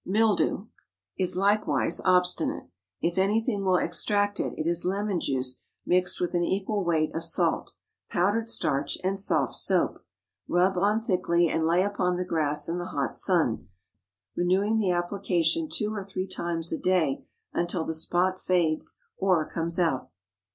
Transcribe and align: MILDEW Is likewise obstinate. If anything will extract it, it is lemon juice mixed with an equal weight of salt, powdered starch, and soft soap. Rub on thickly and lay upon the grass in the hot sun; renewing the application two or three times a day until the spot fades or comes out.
MILDEW 0.03 0.67
Is 1.19 1.37
likewise 1.37 2.01
obstinate. 2.03 2.63
If 3.03 3.19
anything 3.19 3.63
will 3.63 3.75
extract 3.75 4.39
it, 4.39 4.55
it 4.57 4.65
is 4.65 4.83
lemon 4.83 5.19
juice 5.19 5.61
mixed 5.85 6.19
with 6.19 6.33
an 6.33 6.43
equal 6.43 6.83
weight 6.83 7.13
of 7.13 7.23
salt, 7.23 7.73
powdered 8.09 8.49
starch, 8.49 8.97
and 9.03 9.19
soft 9.19 9.53
soap. 9.53 10.03
Rub 10.47 10.75
on 10.75 11.01
thickly 11.03 11.49
and 11.49 11.67
lay 11.67 11.83
upon 11.83 12.15
the 12.15 12.25
grass 12.25 12.67
in 12.67 12.79
the 12.79 12.85
hot 12.87 13.15
sun; 13.15 13.67
renewing 14.35 14.79
the 14.79 14.89
application 14.89 15.69
two 15.69 15.93
or 15.93 16.03
three 16.03 16.25
times 16.25 16.71
a 16.73 16.79
day 16.79 17.23
until 17.53 17.85
the 17.85 17.93
spot 17.93 18.39
fades 18.41 18.97
or 19.19 19.47
comes 19.47 19.77
out. 19.77 20.09